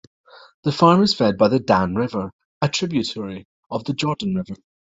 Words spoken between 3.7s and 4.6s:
the Jordan River.